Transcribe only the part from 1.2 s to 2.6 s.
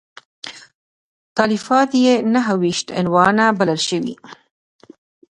تالیفات یې نهه